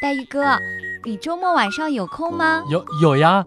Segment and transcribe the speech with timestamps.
[0.00, 0.58] 黛玉哥，
[1.04, 2.62] 你周末晚上有空吗？
[2.70, 3.44] 有有呀，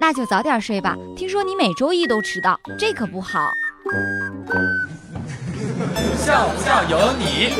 [0.00, 0.96] 那就早点睡吧。
[1.16, 3.40] 听说你每周一都迟到，这可不好。
[6.16, 7.52] 笑不笑由你。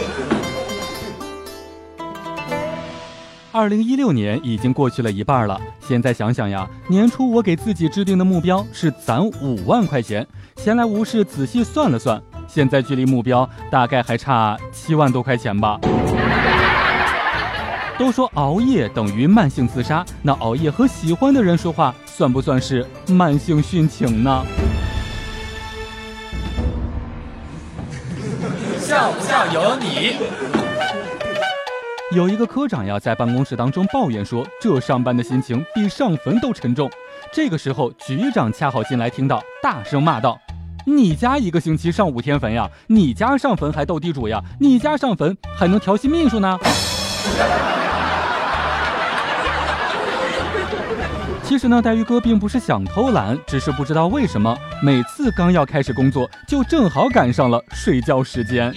[3.52, 15.78] 二零一六年已经过去了一半了，现在想想呀，年初我给自己制定的目标是攒五万块钱，闲来无事仔细算了算，现在距离目标大概还差七万多块钱吧。
[18.02, 24.44] 都说熬夜等于慢性自杀，那熬夜和喜欢的人说话，算不算是慢性殉情呢？
[28.80, 30.16] 笑不笑由你。
[32.10, 36.90] 有一个科长呀，在办公室当中抱怨说，这上班的心情比上坟都沉重。
[37.32, 40.36] 这个时候，局长恰好进来，听到，大声骂道
[40.84, 42.68] ：“你家一个星期上五天坟呀？
[42.88, 44.42] 你家上坟还斗地主呀？
[44.58, 46.58] 你家上坟还能调戏秘书呢？”
[51.52, 58.72] 其实呢，黛玉哥并不是想偷懒，只是不知道为什么每次刚要开始工作，就正好赶上了睡觉时间。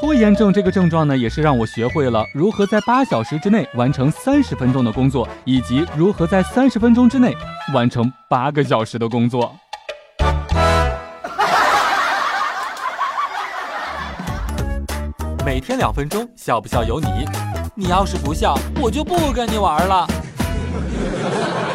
[0.00, 7.36] 拖延症这个症状呢，也是让我学会了如何在八小时之内完成三十分钟的工作，以及如何在三十分钟之内
[7.74, 9.54] 完成八个小时的工作。
[15.44, 17.06] 每天两分钟，笑不笑由你。
[17.74, 20.06] 你要是不笑，我就不跟你玩了。
[20.76, 21.65] ハハハハ!